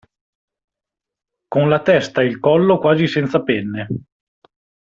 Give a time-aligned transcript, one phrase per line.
[1.47, 3.87] Con la testa e il collo quasi senza penne.